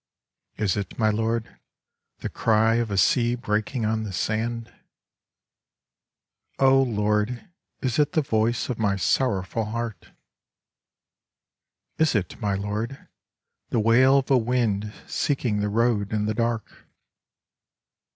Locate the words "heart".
9.65-10.09